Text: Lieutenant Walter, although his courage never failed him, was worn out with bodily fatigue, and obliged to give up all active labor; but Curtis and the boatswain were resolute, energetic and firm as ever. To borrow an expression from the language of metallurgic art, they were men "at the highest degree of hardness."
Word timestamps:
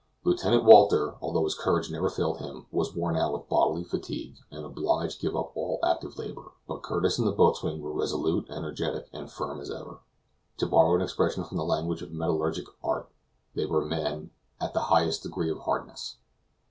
Lieutenant 0.23 0.65
Walter, 0.65 1.13
although 1.21 1.43
his 1.43 1.53
courage 1.53 1.91
never 1.91 2.09
failed 2.09 2.39
him, 2.39 2.65
was 2.71 2.95
worn 2.95 3.15
out 3.15 3.33
with 3.33 3.47
bodily 3.47 3.83
fatigue, 3.83 4.35
and 4.49 4.65
obliged 4.65 5.21
to 5.21 5.27
give 5.27 5.35
up 5.35 5.51
all 5.53 5.77
active 5.83 6.17
labor; 6.17 6.53
but 6.67 6.81
Curtis 6.81 7.19
and 7.19 7.27
the 7.27 7.31
boatswain 7.31 7.79
were 7.83 7.93
resolute, 7.93 8.49
energetic 8.49 9.11
and 9.13 9.31
firm 9.31 9.61
as 9.61 9.69
ever. 9.69 9.99
To 10.57 10.65
borrow 10.65 10.95
an 10.95 11.01
expression 11.01 11.43
from 11.43 11.57
the 11.57 11.63
language 11.63 12.01
of 12.01 12.09
metallurgic 12.11 12.65
art, 12.83 13.11
they 13.53 13.67
were 13.67 13.85
men 13.85 14.31
"at 14.59 14.73
the 14.73 14.79
highest 14.89 15.21
degree 15.21 15.51
of 15.51 15.59
hardness." 15.59 16.17